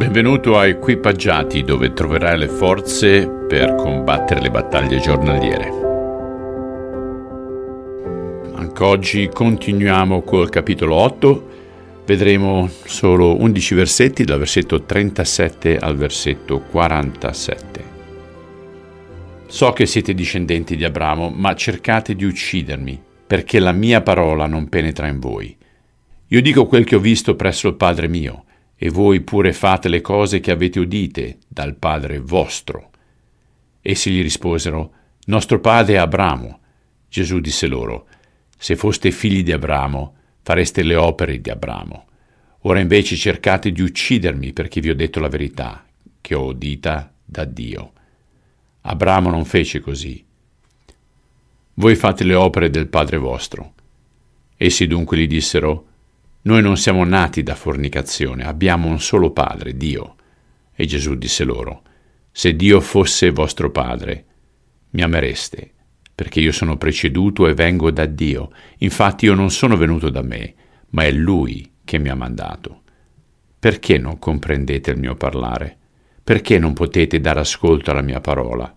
[0.00, 5.68] Benvenuto a Equipaggiati dove troverai le forze per combattere le battaglie giornaliere.
[8.54, 11.48] Anche oggi continuiamo col capitolo 8,
[12.06, 17.84] vedremo solo 11 versetti dal versetto 37 al versetto 47.
[19.48, 24.70] So che siete discendenti di Abramo, ma cercate di uccidermi, perché la mia parola non
[24.70, 25.54] penetra in voi.
[26.28, 28.44] Io dico quel che ho visto presso il Padre mio,
[28.82, 32.88] e voi pure fate le cose che avete udite dal Padre vostro.
[33.82, 34.92] Essi gli risposero,
[35.26, 36.60] Nostro padre è Abramo.
[37.06, 38.06] Gesù disse loro,
[38.56, 42.06] Se foste figli di Abramo, fareste le opere di Abramo.
[42.60, 45.84] Ora invece cercate di uccidermi perché vi ho detto la verità,
[46.22, 47.92] che ho udita da Dio.
[48.80, 50.24] Abramo non fece così.
[51.74, 53.74] Voi fate le opere del Padre vostro.
[54.56, 55.88] Essi dunque gli dissero,
[56.42, 60.16] noi non siamo nati da fornicazione, abbiamo un solo Padre, Dio.
[60.74, 61.82] E Gesù disse loro,
[62.32, 64.24] Se Dio fosse vostro Padre,
[64.90, 65.70] mi amereste,
[66.14, 68.52] perché io sono preceduto e vengo da Dio.
[68.78, 70.54] Infatti io non sono venuto da me,
[70.90, 72.82] ma è Lui che mi ha mandato.
[73.58, 75.76] Perché non comprendete il mio parlare?
[76.24, 78.74] Perché non potete dare ascolto alla mia parola?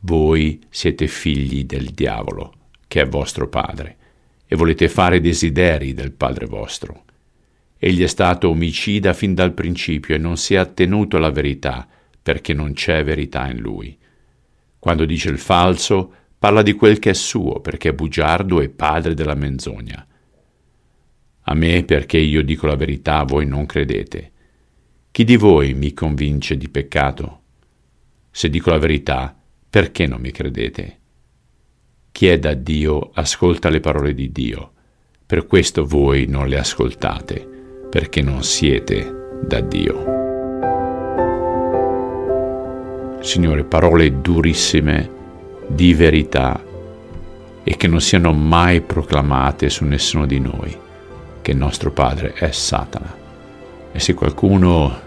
[0.00, 2.54] Voi siete figli del diavolo,
[2.86, 3.96] che è vostro padre
[4.52, 7.04] e volete fare desideri del Padre vostro.
[7.78, 11.88] Egli è stato omicida fin dal principio e non si è attenuto alla verità,
[12.20, 13.96] perché non c'è verità in lui.
[14.78, 19.14] Quando dice il falso, parla di quel che è suo, perché è bugiardo e padre
[19.14, 20.06] della menzogna.
[21.44, 24.32] A me, perché io dico la verità, voi non credete.
[25.10, 27.40] Chi di voi mi convince di peccato?
[28.30, 29.34] Se dico la verità,
[29.70, 30.98] perché non mi credete?
[32.12, 34.70] Chi è da Dio ascolta le parole di Dio.
[35.24, 37.48] Per questo voi non le ascoltate,
[37.90, 40.20] perché non siete da Dio.
[43.22, 45.10] Signore, parole durissime
[45.66, 46.62] di verità
[47.64, 50.76] e che non siano mai proclamate su nessuno di noi,
[51.40, 53.16] che il nostro Padre è Satana.
[53.90, 55.00] E se qualcuno,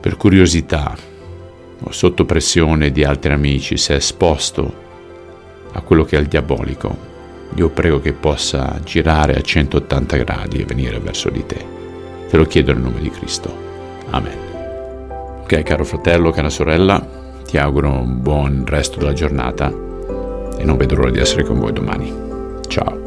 [0.00, 0.96] per curiosità
[1.80, 4.86] o sotto pressione di altri amici, si è esposto
[5.78, 7.06] a quello che è il diabolico,
[7.54, 11.64] io prego che possa girare a 180 gradi e venire verso di te.
[12.28, 13.66] Te lo chiedo nel nome di Cristo.
[14.10, 14.46] Amen.
[15.42, 17.04] Ok, caro fratello, cara sorella,
[17.44, 19.72] ti auguro un buon resto della giornata
[20.58, 22.12] e non vedo l'ora di essere con voi domani.
[22.66, 22.97] Ciao.